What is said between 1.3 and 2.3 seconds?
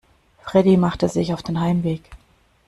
auf den Heimweg.